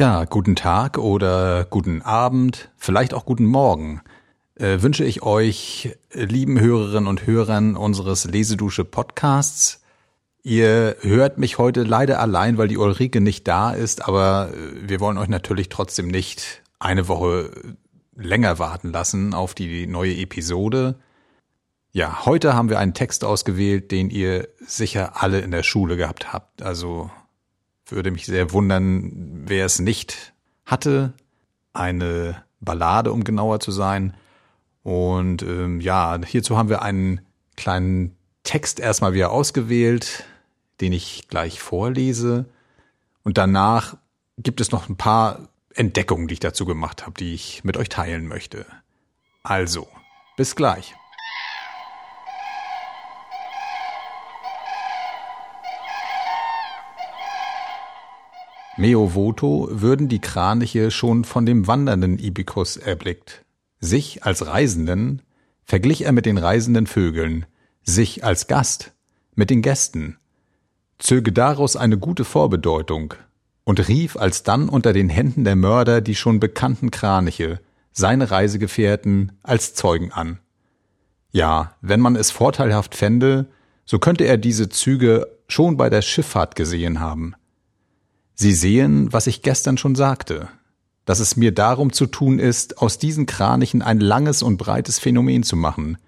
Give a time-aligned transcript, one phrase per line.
[0.00, 4.00] Ja, guten Tag oder guten Abend, vielleicht auch guten Morgen.
[4.54, 9.82] Äh, wünsche ich euch, lieben Hörerinnen und Hörern unseres Lesedusche Podcasts.
[10.42, 15.00] Ihr hört mich heute leider allein, weil die Ulrike nicht da ist, aber äh, wir
[15.00, 17.50] wollen euch natürlich trotzdem nicht eine Woche
[18.16, 20.98] länger warten lassen auf die neue Episode.
[21.92, 26.32] Ja, heute haben wir einen Text ausgewählt, den ihr sicher alle in der Schule gehabt
[26.32, 26.62] habt.
[26.62, 27.10] Also
[27.92, 30.32] würde mich sehr wundern, wer es nicht
[30.64, 31.12] hatte.
[31.72, 34.14] Eine Ballade, um genauer zu sein.
[34.82, 37.20] Und ähm, ja, hierzu haben wir einen
[37.56, 40.24] kleinen Text erstmal wieder ausgewählt,
[40.80, 42.46] den ich gleich vorlese.
[43.22, 43.96] Und danach
[44.38, 47.88] gibt es noch ein paar Entdeckungen, die ich dazu gemacht habe, die ich mit euch
[47.88, 48.66] teilen möchte.
[49.42, 49.88] Also,
[50.36, 50.94] bis gleich.
[58.76, 63.44] Meo voto würden die Kraniche schon von dem wandernden Ibikus erblickt.
[63.80, 65.22] Sich als Reisenden
[65.64, 67.46] verglich er mit den reisenden Vögeln,
[67.82, 68.92] sich als Gast
[69.34, 70.18] mit den Gästen,
[70.98, 73.14] zöge daraus eine gute Vorbedeutung
[73.64, 77.60] und rief alsdann unter den Händen der Mörder die schon bekannten Kraniche,
[77.92, 80.38] seine Reisegefährten, als Zeugen an.
[81.32, 83.46] Ja, wenn man es vorteilhaft fände,
[83.84, 87.34] so könnte er diese Züge schon bei der Schifffahrt gesehen haben.
[88.40, 90.48] Sie sehen, was ich gestern schon sagte,
[91.04, 95.42] dass es mir darum zu tun ist, aus diesen Kranichen ein langes und breites Phänomen
[95.42, 95.98] zu machen,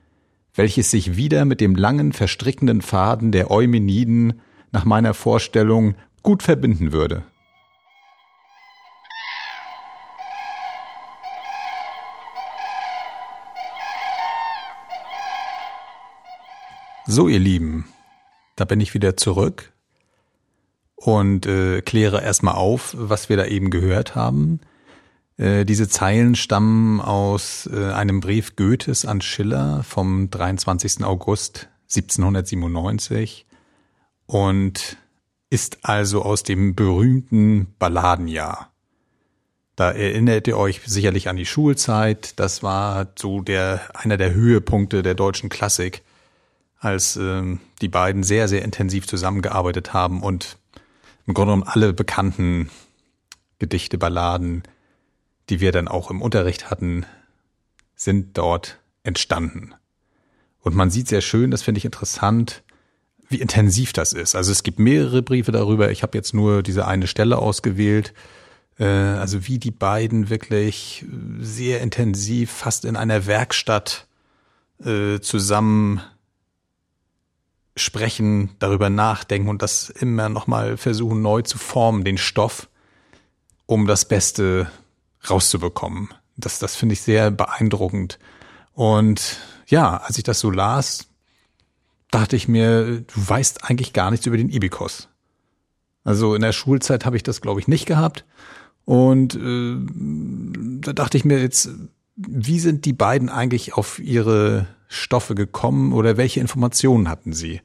[0.55, 6.91] welches sich wieder mit dem langen verstrickenden Faden der Eumeniden nach meiner Vorstellung gut verbinden
[6.91, 7.22] würde.
[17.05, 17.84] So, ihr Lieben,
[18.56, 19.72] da bin ich wieder zurück
[21.05, 24.60] und äh, kläre erstmal auf, was wir da eben gehört haben.
[25.37, 31.03] Äh, diese Zeilen stammen aus äh, einem Brief Goethes an Schiller vom 23.
[31.03, 33.47] August 1797
[34.26, 34.97] und
[35.50, 38.71] ist also aus dem berühmten Balladenjahr.
[39.75, 42.38] Da erinnert ihr euch sicherlich an die Schulzeit.
[42.38, 46.03] Das war so der einer der Höhepunkte der deutschen Klassik,
[46.78, 50.59] als ähm, die beiden sehr sehr intensiv zusammengearbeitet haben und
[51.27, 52.71] im Grunde genommen alle bekannten
[53.59, 54.62] Gedichte, Balladen,
[55.49, 57.06] die wir dann auch im Unterricht hatten,
[57.94, 59.75] sind dort entstanden.
[60.61, 62.62] Und man sieht sehr schön, das finde ich interessant,
[63.28, 64.34] wie intensiv das ist.
[64.34, 65.91] Also es gibt mehrere Briefe darüber.
[65.91, 68.12] Ich habe jetzt nur diese eine Stelle ausgewählt.
[68.78, 71.05] Äh, also wie die beiden wirklich
[71.41, 74.06] sehr intensiv, fast in einer Werkstatt
[74.84, 76.03] äh, zusammen
[77.77, 82.69] sprechen, darüber nachdenken und das immer nochmal versuchen neu zu formen, den Stoff,
[83.66, 84.71] um das Beste
[85.28, 86.11] rauszubekommen.
[86.37, 88.19] Das, das finde ich sehr beeindruckend.
[88.75, 91.09] Und ja, als ich das so las,
[92.11, 95.09] dachte ich mir, du weißt eigentlich gar nichts über den Ibikos.
[96.05, 98.25] Also in der Schulzeit habe ich das, glaube ich, nicht gehabt.
[98.84, 99.77] Und äh,
[100.81, 101.71] da dachte ich mir jetzt,
[102.17, 107.61] wie sind die beiden eigentlich auf ihre Stoffe gekommen oder welche Informationen hatten sie?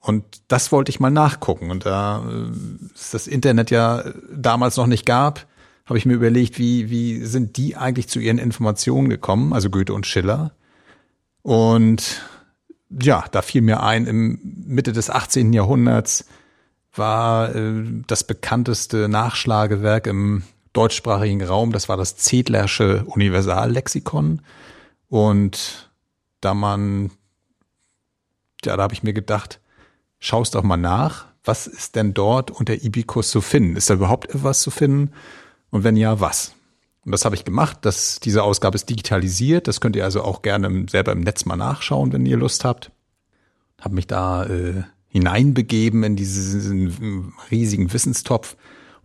[0.00, 1.70] Und das wollte ich mal nachgucken.
[1.70, 2.50] Und da äh,
[2.94, 5.46] es das Internet ja damals noch nicht gab,
[5.86, 9.94] habe ich mir überlegt, wie, wie sind die eigentlich zu ihren Informationen gekommen, also Goethe
[9.94, 10.52] und Schiller.
[11.42, 12.22] Und
[12.90, 15.52] ja, da fiel mir ein, im Mitte des 18.
[15.52, 16.26] Jahrhunderts
[16.94, 20.42] war äh, das bekannteste Nachschlagewerk im
[20.72, 24.42] deutschsprachigen Raum, das war das Zedlersche Universallexikon.
[25.08, 25.90] Und
[26.40, 27.10] da man,
[28.64, 29.60] ja, da habe ich mir gedacht,
[30.18, 33.76] schaust doch mal nach, was ist denn dort unter Ibikus zu finden?
[33.76, 35.12] Ist da überhaupt etwas zu finden?
[35.70, 36.54] Und wenn ja, was?
[37.04, 37.78] Und das habe ich gemacht.
[37.82, 39.66] Das, diese Ausgabe ist digitalisiert.
[39.66, 42.90] Das könnt ihr also auch gerne selber im Netz mal nachschauen, wenn ihr Lust habt.
[43.80, 48.56] Habe mich da äh, hineinbegeben in diesen riesigen Wissenstopf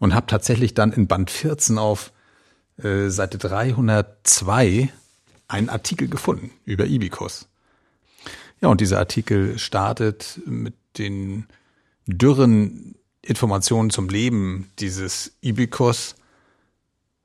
[0.03, 2.11] und habe tatsächlich dann in Band 14 auf
[2.77, 4.89] äh, Seite 302
[5.47, 7.47] einen Artikel gefunden über Ibicus.
[8.59, 11.47] Ja, und dieser Artikel startet mit den
[12.05, 16.15] dürren Informationen zum Leben dieses Ibicus,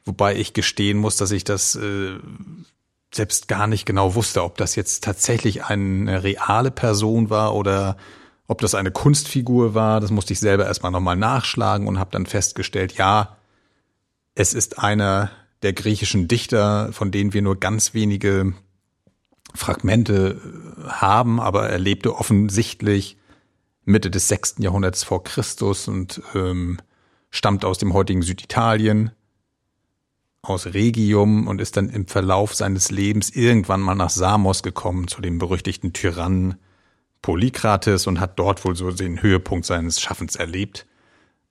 [0.05, 2.21] wobei ich gestehen muss, dass ich das äh,
[3.13, 7.97] selbst gar nicht genau wusste, ob das jetzt tatsächlich eine reale Person war oder
[8.49, 10.01] ob das eine Kunstfigur war.
[10.01, 13.37] Das musste ich selber erstmal nochmal nachschlagen und habe dann festgestellt, ja,
[14.35, 15.31] es ist einer
[15.63, 18.55] der griechischen Dichter, von denen wir nur ganz wenige
[19.55, 20.41] Fragmente
[20.87, 23.19] haben, aber er lebte offensichtlich
[23.85, 26.79] Mitte des sechsten Jahrhunderts vor Christus und ähm,
[27.31, 29.11] stammt aus dem heutigen Süditalien,
[30.43, 35.21] aus Regium und ist dann im Verlauf seines Lebens irgendwann mal nach Samos gekommen, zu
[35.21, 36.57] dem berüchtigten Tyrannen
[37.29, 40.87] Polykrates und hat dort wohl so den Höhepunkt seines Schaffens erlebt.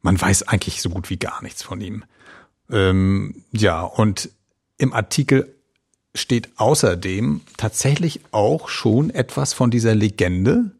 [0.01, 2.03] Man weiß eigentlich so gut wie gar nichts von ihm.
[2.71, 4.31] Ähm, ja, und
[4.79, 5.55] im Artikel
[6.15, 10.71] steht außerdem tatsächlich auch schon etwas von dieser Legende.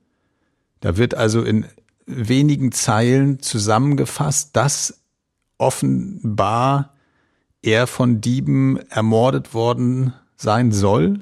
[0.79, 1.67] Da wird also in
[2.07, 4.99] wenigen Zeilen zusammengefasst, dass
[5.59, 6.95] offenbar
[7.61, 11.21] er von Dieben ermordet worden sein soll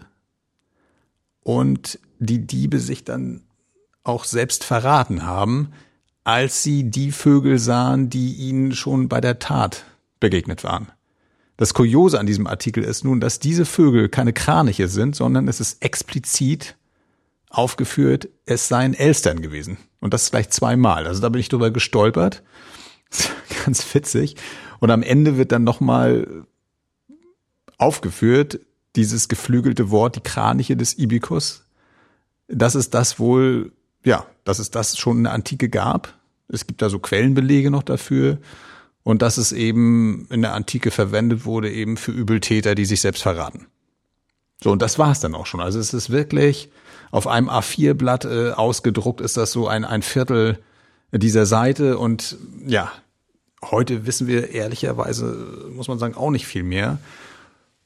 [1.42, 3.44] und die Diebe sich dann
[4.06, 5.74] auch selbst verraten haben,
[6.24, 9.84] als sie die Vögel sahen, die ihnen schon bei der Tat
[10.19, 10.88] begegnet waren.
[11.57, 15.60] Das Kuriose an diesem Artikel ist nun, dass diese Vögel keine Kraniche sind, sondern es
[15.60, 16.75] ist explizit
[17.50, 19.78] aufgeführt, es seien Elstern gewesen.
[20.00, 21.07] Und das gleich zweimal.
[21.07, 22.44] Also da bin ich drüber gestolpert.
[23.66, 24.36] Ganz witzig.
[24.80, 26.46] Und am Ende wird dann nochmal
[27.78, 28.60] aufgeführt,
[28.96, 31.63] dieses geflügelte Wort, die Kraniche des Ibikus.
[32.48, 33.72] Das ist das wohl,
[34.06, 36.13] ja, dass es das schon in der Antike gab.
[36.48, 38.38] Es gibt da so Quellenbelege noch dafür
[39.04, 43.24] und dass es eben in der Antike verwendet wurde, eben für Übeltäter, die sich selbst
[43.24, 43.68] verraten.
[44.63, 45.60] So, und das war's dann auch schon.
[45.60, 46.69] Also es ist wirklich
[47.12, 50.60] auf einem A4-Blatt äh, ausgedruckt, ist das so ein, ein Viertel
[51.12, 52.92] dieser Seite und ja,
[53.63, 57.00] heute wissen wir ehrlicherweise, muss man sagen, auch nicht viel mehr.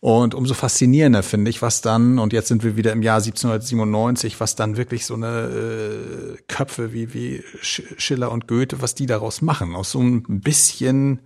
[0.02, 4.40] Und umso faszinierender finde ich, was dann, und jetzt sind wir wieder im Jahr 1797,
[4.40, 9.42] was dann wirklich so eine äh, Köpfe wie, wie Schiller und Goethe, was die daraus
[9.42, 9.76] machen.
[9.76, 11.20] Aus so ein bisschen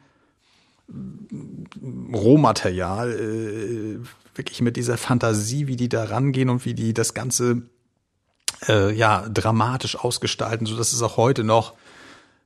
[2.13, 3.99] Rohmaterial, äh,
[4.35, 7.61] wirklich mit dieser Fantasie, wie die da rangehen und wie die das Ganze
[8.67, 11.73] äh, ja dramatisch ausgestalten, so dass es auch heute noch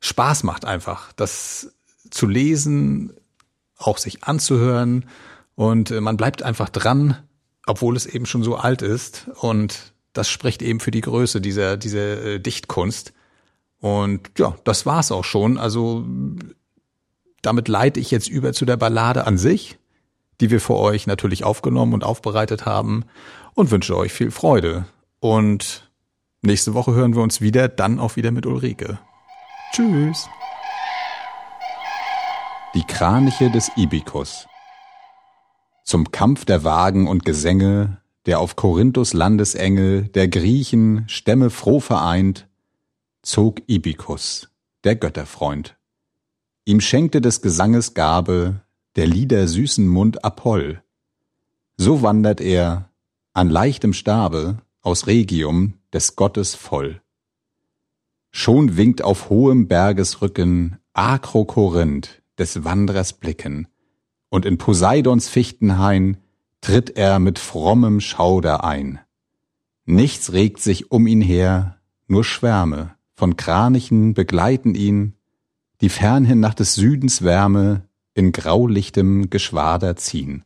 [0.01, 1.71] Spaß macht einfach, das
[2.09, 3.13] zu lesen,
[3.77, 5.05] auch sich anzuhören
[5.57, 7.17] und äh, man bleibt einfach dran,
[7.65, 9.27] obwohl es eben schon so alt ist.
[9.41, 13.11] Und das spricht eben für die Größe dieser, dieser äh, Dichtkunst.
[13.79, 15.57] Und ja, das war's auch schon.
[15.57, 16.05] Also
[17.41, 19.79] damit leite ich jetzt über zu der Ballade an sich,
[20.41, 23.05] die wir für euch natürlich aufgenommen und aufbereitet haben
[23.55, 24.85] und wünsche euch viel Freude.
[25.19, 25.89] Und
[26.43, 28.99] nächste Woche hören wir uns wieder, dann auch wieder mit Ulrike.
[29.73, 30.29] Tschüss.
[32.75, 34.45] Die Kraniche des Ibikus
[35.87, 42.49] zum Kampf der Wagen und Gesänge, der auf Korinthus Landesenge der Griechen Stämme froh vereint,
[43.21, 44.49] zog Ibikus,
[44.83, 45.77] der Götterfreund.
[46.65, 48.59] Ihm schenkte des Gesanges Gabe
[48.97, 50.83] der Lieder süßen Mund Apoll.
[51.77, 52.89] So wandert er
[53.31, 57.01] an leichtem Stabe aus Regium des Gottes voll.
[58.31, 63.69] Schon winkt auf hohem Bergesrücken Akrokorinth des Wanderers Blicken,
[64.29, 66.17] und in Poseidons Fichtenhain
[66.61, 68.99] tritt er mit frommem Schauder ein.
[69.85, 71.77] Nichts regt sich um ihn her,
[72.07, 75.13] nur Schwärme von Kranichen begleiten ihn,
[75.81, 80.45] die fernhin nach des Südens Wärme in graulichtem Geschwader ziehen.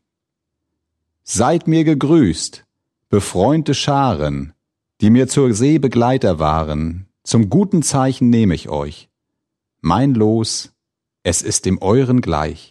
[1.23, 2.65] Seid mir gegrüßt,
[3.09, 4.53] befreunde Scharen,
[5.01, 9.09] die mir zur See Begleiter waren, zum guten Zeichen nehme ich euch.
[9.81, 10.71] Mein Los,
[11.23, 12.70] es ist dem euren gleich.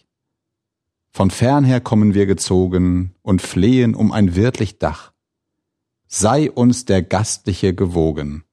[1.11, 5.11] Von fernher kommen wir gezogen und flehen um ein wirtlich Dach.
[6.07, 8.43] Sei uns der Gastliche gewogen,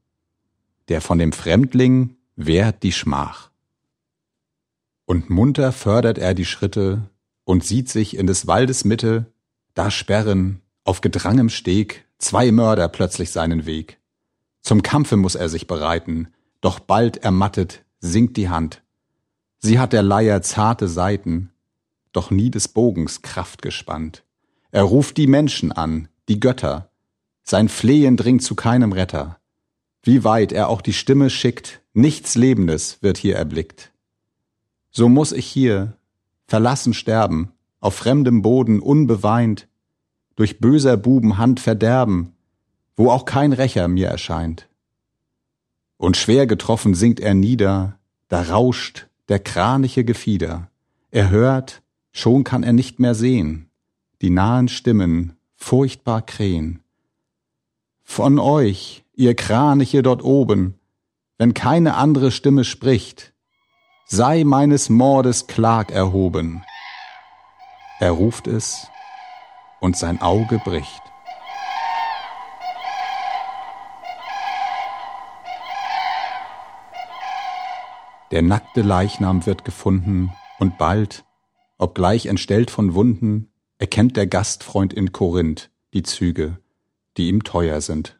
[0.88, 3.50] der von dem Fremdling wehrt die Schmach.
[5.06, 7.08] Und munter fördert er die Schritte
[7.44, 9.32] und sieht sich in des Waldes Mitte,
[9.74, 13.98] da sperren auf gedrangem Steg zwei Mörder plötzlich seinen Weg.
[14.60, 16.28] Zum Kampfe muss er sich bereiten,
[16.60, 18.82] doch bald ermattet sinkt die Hand.
[19.58, 21.50] Sie hat der Leier zarte Seiten,
[22.12, 24.24] doch nie des Bogens Kraft gespannt.
[24.70, 26.90] Er ruft die Menschen an, die Götter.
[27.42, 29.38] Sein Flehen dringt zu keinem Retter.
[30.02, 33.92] Wie weit er auch die Stimme schickt, nichts Lebendes wird hier erblickt.
[34.90, 35.96] So muss ich hier,
[36.46, 39.68] verlassen sterben, auf fremdem Boden unbeweint,
[40.36, 42.34] durch böser Buben Hand verderben,
[42.96, 44.68] wo auch kein Rächer mir erscheint.
[45.96, 47.98] Und schwer getroffen sinkt er nieder,
[48.28, 50.70] da rauscht der kraniche Gefieder.
[51.10, 51.82] Er hört,
[52.18, 53.70] Schon kann er nicht mehr sehen,
[54.22, 56.82] die nahen Stimmen furchtbar krähen.
[58.02, 60.80] Von euch, ihr Kraniche dort oben,
[61.36, 63.34] wenn keine andere Stimme spricht,
[64.06, 66.64] sei meines Mordes Klag erhoben.
[68.00, 68.88] Er ruft es,
[69.78, 71.02] und sein Auge bricht.
[78.32, 81.24] Der nackte Leichnam wird gefunden, Und bald,
[81.78, 86.58] obgleich entstellt von Wunden, erkennt der Gastfreund in Korinth die Züge,
[87.16, 88.18] die ihm teuer sind.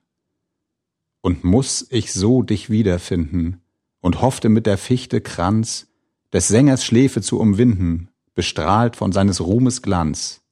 [1.20, 3.60] Und muss ich so dich wiederfinden
[4.00, 5.88] und hoffte mit der Fichte Kranz
[6.32, 10.42] des Sängers Schläfe zu umwinden, bestrahlt von seines Ruhmes Glanz.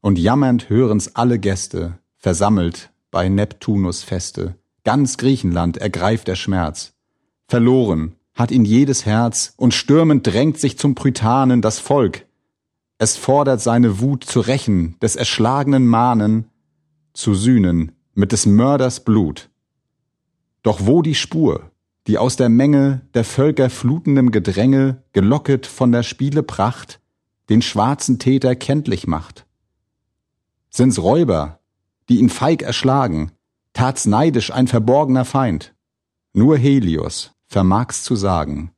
[0.00, 6.94] Und jammernd hören's alle Gäste, versammelt bei Neptunus Feste, ganz Griechenland ergreift der Schmerz.
[7.48, 12.26] Verloren hat ihn jedes Herz, und stürmend drängt sich zum Prytanen das Volk.
[12.96, 16.46] Es fordert seine Wut zu rächen, des erschlagenen Mahnen,
[17.12, 19.50] zu sühnen mit des Mörders Blut.
[20.62, 21.70] Doch wo die Spur,
[22.06, 26.98] die aus der Menge der Völker flutendem Gedränge, gelocket von der Spiele Pracht,
[27.50, 29.44] den schwarzen Täter kenntlich macht?
[30.70, 31.60] Sind's Räuber,
[32.08, 33.32] die ihn feig erschlagen,
[33.74, 35.74] tat's neidisch ein verborgener Feind?
[36.32, 38.70] Nur Helios vermag's zu sagen,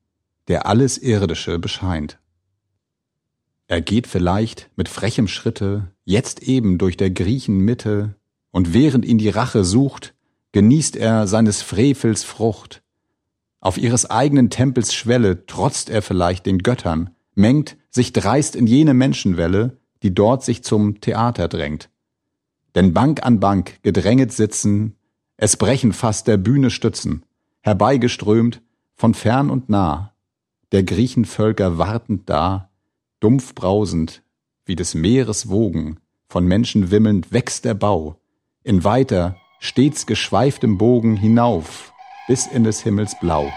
[0.48, 2.18] der alles Irdische bescheint.
[3.66, 8.16] Er geht vielleicht mit frechem Schritte jetzt eben durch der Griechen Mitte,
[8.50, 10.14] und während ihn die Rache sucht,
[10.52, 12.82] genießt er seines Frevels Frucht.
[13.60, 18.94] Auf ihres eigenen Tempels Schwelle trotzt er vielleicht den Göttern, mengt sich dreist in jene
[18.94, 21.90] Menschenwelle, die dort sich zum Theater drängt.
[22.74, 24.96] Denn Bank an Bank gedränget sitzen,
[25.36, 27.24] es brechen fast der Bühne Stützen,
[27.62, 28.60] herbeigeströmt
[28.94, 30.12] von fern und nah,
[30.72, 32.70] der Griechenvölker wartend da,
[33.20, 34.22] dumpf brausend,
[34.64, 38.20] wie des Meeres Wogen, von Menschen wimmelnd wächst der Bau,
[38.64, 41.92] in weiter, stets geschweiftem Bogen hinauf,
[42.26, 43.52] bis in des Himmels Blau.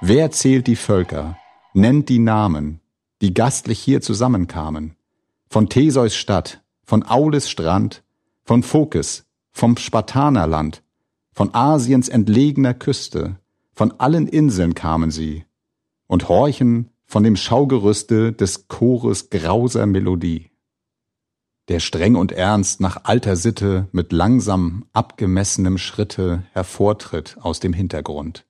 [0.00, 1.36] Wer zählt die Völker,
[1.78, 2.80] nennt die Namen,
[3.22, 4.96] die gastlich hier zusammenkamen,
[5.48, 8.02] von Theseus Stadt, von Aulis Strand,
[8.44, 10.82] von Phokis, vom Spartanerland,
[11.32, 13.36] von Asiens entlegener Küste,
[13.74, 15.44] von allen Inseln kamen sie
[16.08, 20.50] und horchen von dem Schaugerüste des Chores grauser Melodie.
[21.68, 28.46] Der streng und ernst nach alter Sitte mit langsam abgemessenem Schritte hervortritt aus dem Hintergrund,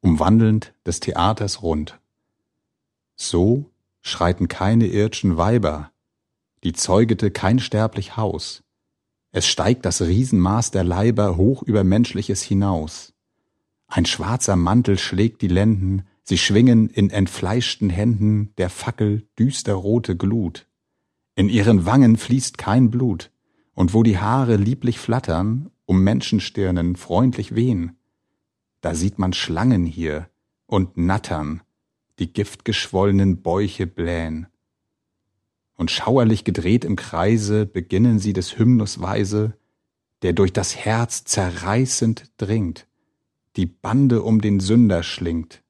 [0.00, 1.98] umwandelnd des Theaters rund.
[3.20, 3.70] So
[4.00, 5.90] schreiten keine irdschen Weiber,
[6.62, 8.62] die zeugete kein sterblich Haus.
[9.32, 13.12] Es steigt das Riesenmaß der Leiber hoch über Menschliches hinaus.
[13.88, 20.66] Ein schwarzer Mantel schlägt die Lenden, sie schwingen in entfleischten Händen der Fackel düsterrote Glut.
[21.34, 23.30] In ihren Wangen fließt kein Blut,
[23.74, 27.96] und wo die Haare lieblich flattern, um Menschenstirnen freundlich wehen,
[28.80, 30.28] da sieht man Schlangen hier
[30.66, 31.62] und nattern,
[32.18, 34.46] die giftgeschwollenen Bäuche blähen.
[35.74, 39.56] Und schauerlich gedreht im Kreise beginnen sie des Hymnus Weise,
[40.22, 42.86] der durch das Herz zerreißend dringt,
[43.56, 45.62] die Bande um den Sünder schlingt.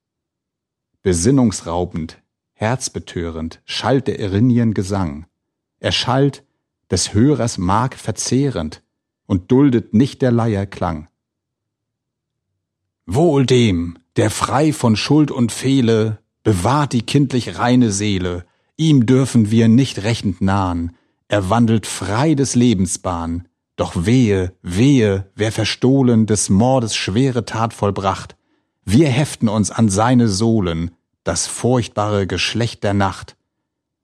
[1.02, 2.22] Besinnungsraubend,
[2.54, 5.26] herzbetörend schallt der Erinien Gesang.
[5.80, 6.44] Er schallt,
[6.90, 8.82] des Hörers Mark verzehrend
[9.26, 11.08] und duldet nicht der Leier Klang.
[13.04, 18.46] Wohl dem, der frei von Schuld und Fehle bewahrt die kindlich reine Seele,
[18.78, 20.96] ihm dürfen wir nicht rächend nahen,
[21.28, 27.74] er wandelt frei des Lebens Bahn, doch wehe, wehe, wer verstohlen des Mordes schwere Tat
[27.74, 28.34] vollbracht,
[28.86, 33.36] wir heften uns an seine Sohlen, das furchtbare Geschlecht der Nacht.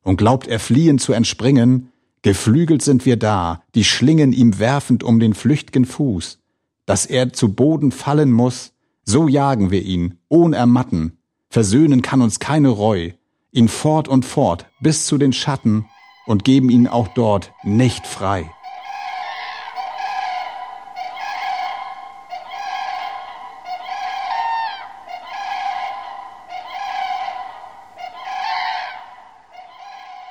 [0.02, 5.18] Und glaubt er fliehen zu entspringen, geflügelt sind wir da, die Schlingen ihm werfend um
[5.18, 6.40] den flücht'gen Fuß,
[6.84, 11.16] dass er zu Boden fallen muss, so jagen wir ihn, ohn ermatten,
[11.54, 13.12] Versöhnen kann uns keine Reu,
[13.52, 15.88] ihn fort und fort bis zu den Schatten
[16.26, 18.50] und geben ihn auch dort nicht frei.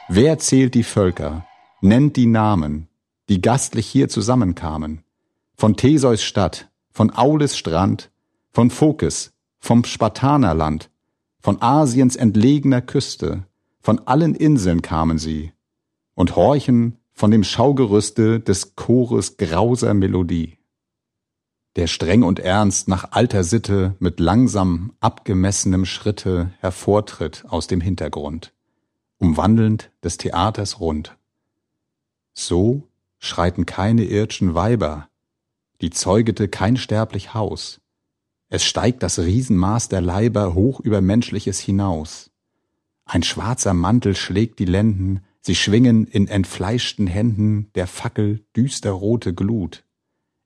[0.09, 1.45] Wer zählt die Völker,
[1.79, 2.89] nennt die Namen,
[3.29, 5.05] die gastlich hier zusammenkamen,
[5.55, 8.11] von Theseus Stadt, von Aulis Strand,
[8.51, 10.89] von Phokis, vom Spartanerland,
[11.43, 13.45] von Asiens entlegener Küste,
[13.81, 15.51] von allen Inseln kamen sie
[16.15, 20.57] und horchen von dem Schaugerüste des Chores grauser Melodie.
[21.75, 28.53] Der streng und ernst nach alter Sitte mit langsam abgemessenem Schritte hervortritt aus dem Hintergrund,
[29.17, 31.17] umwandelnd des Theaters rund.
[32.33, 32.87] So
[33.19, 35.09] schreiten keine irdschen Weiber,
[35.81, 37.81] die zeugete kein sterblich Haus,
[38.53, 42.29] es steigt das Riesenmaß der Leiber hoch über Menschliches hinaus.
[43.03, 49.83] Ein schwarzer Mantel schlägt die Lenden, Sie schwingen in entfleischten Händen der Fackel düsterrote Glut.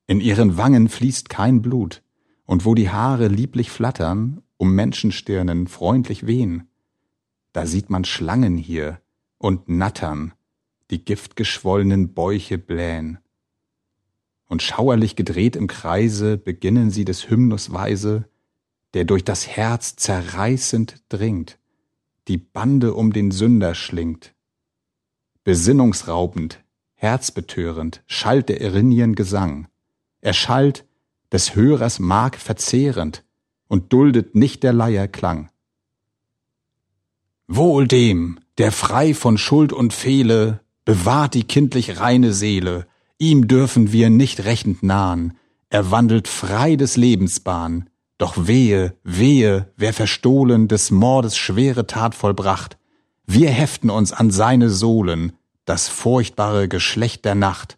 [0.08, 2.02] In ihren Wangen fließt kein Blut,
[2.46, 6.70] und wo die Haare lieblich flattern, um Menschenstirnen freundlich wehen,
[7.52, 9.02] da sieht man Schlangen hier
[9.38, 10.32] und nattern,
[10.92, 13.18] die giftgeschwollenen Bäuche blähen.
[14.48, 18.30] Und schauerlich gedreht im Kreise beginnen sie des Hymnus weise,
[18.94, 21.60] der durch das Herz zerreißend dringt,
[22.28, 24.34] die Bande um den Sünder schlingt,
[25.44, 26.62] Besinnungsraubend,
[26.96, 29.70] herzbetörend schallt der Erinien Gesang.
[30.20, 30.84] Er schallt
[31.32, 33.24] des Hörers Mark verzehrend
[33.70, 35.50] und duldet nicht der Leier Klang.
[37.48, 42.86] Wohl dem, der frei von Schuld und Fehle bewahrt die kindlich reine Seele,
[43.20, 45.34] ihm dürfen wir nicht rächend nahen,
[45.70, 52.16] er wandelt frei des Lebens Bahn, doch wehe, wehe, wer verstohlen des Mordes schwere Tat
[52.16, 52.78] vollbracht,
[53.26, 55.34] wir heften uns an seine Sohlen,
[55.66, 57.78] das furchtbare Geschlecht der Nacht.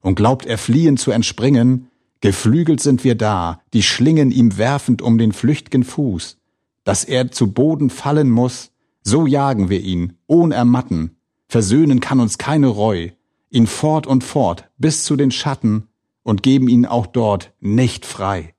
[0.00, 1.90] Und glaubt er fliehen zu entspringen,
[2.22, 6.38] geflügelt sind wir da, die Schlingen ihm werfend um den flücht'gen Fuß.
[6.82, 8.70] Dass er zu Boden fallen muss,
[9.02, 11.16] so jagen wir ihn, ohn ermatten.
[11.46, 13.10] Versöhnen kann uns keine Reu,
[13.50, 15.88] ihn fort und fort bis zu den Schatten
[16.22, 18.54] und geben ihn auch dort nicht frei.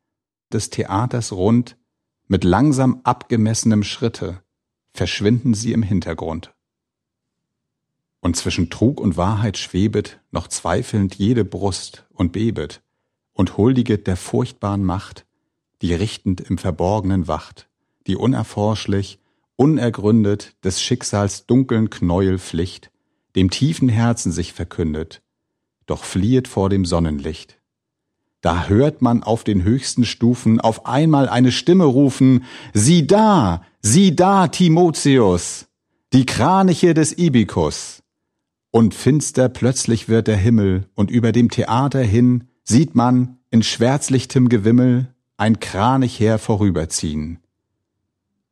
[0.51, 1.77] Des Theaters rund,
[2.27, 4.43] mit langsam abgemessenem Schritte,
[4.93, 6.53] verschwinden sie im Hintergrund.
[8.19, 12.81] Und zwischen Trug und Wahrheit schwebet noch zweifelnd jede Brust und bebet
[13.33, 15.25] und huldiget der furchtbaren Macht,
[15.81, 17.67] die richtend im Verborgenen wacht,
[18.05, 19.19] die unerforschlich,
[19.55, 22.91] unergründet des Schicksals dunkeln Knäuel Pflicht,
[23.35, 25.21] dem tiefen Herzen sich verkündet,
[25.85, 27.57] doch fliehet vor dem Sonnenlicht.
[28.41, 34.15] Da hört man auf den höchsten Stufen auf einmal eine Stimme rufen, Sieh da, sieh
[34.15, 35.67] da, Timotheus,
[36.11, 38.01] die Kraniche des Ibikus.
[38.71, 44.49] Und finster plötzlich wird der Himmel, und über dem Theater hin sieht man in schwärzlichtem
[44.49, 47.39] Gewimmel ein Kranich her vorüberziehen.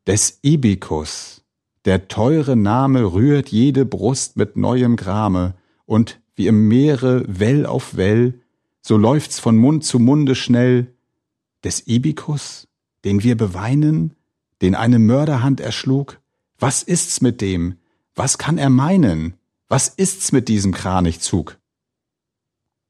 [0.05, 1.43] Des Ibikus,
[1.89, 5.55] der teure Name rührt jede Brust mit neuem Grame,
[5.87, 8.39] und wie im Meere Well auf Well
[8.83, 10.93] so läuft's von Mund zu Munde schnell,
[11.63, 12.67] des Ibikus,
[13.05, 14.13] den wir beweinen,
[14.61, 16.19] den eine Mörderhand erschlug,
[16.59, 17.79] was ist's mit dem,
[18.13, 19.33] was kann er meinen,
[19.67, 21.57] was ist's mit diesem Kranichzug?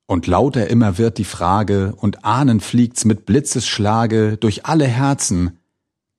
[0.08, 5.58] Und lauter immer wird die Frage, und ahnen fliegt's mit Blitzesschlage durch alle Herzen.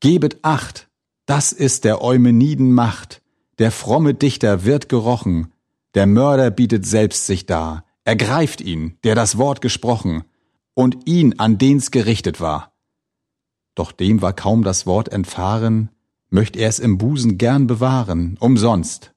[0.01, 0.89] Gebet acht,
[1.31, 3.23] das ist der Eumeniden Macht,
[3.61, 5.53] der fromme Dichter wird gerochen,
[5.95, 10.25] der Mörder bietet selbst sich dar, ergreift ihn, der das Wort gesprochen,
[10.75, 12.73] und ihn, an den's gerichtet war.
[13.77, 15.91] Doch dem war kaum das Wort entfahren,
[16.31, 19.13] möcht er's im Busen gern bewahren, umsonst.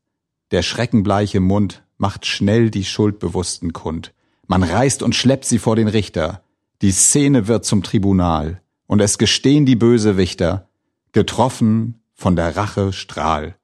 [0.52, 4.14] Der schreckenbleiche Mund macht schnell die Schuldbewussten kund.
[4.46, 6.44] Man reißt und schleppt sie vor den Richter.
[6.84, 10.70] Die Szene wird zum Tribunal, und es gestehen die Bösewichter,
[11.12, 13.56] getroffen von der Rache Strahl.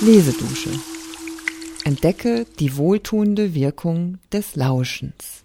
[0.00, 0.70] Lesedusche.
[1.84, 5.44] Entdecke die wohltuende Wirkung des Lauschens.